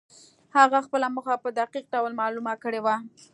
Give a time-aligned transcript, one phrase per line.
[0.55, 2.95] هغه خپله موخه په دقيق ډول معلومه کړې وه.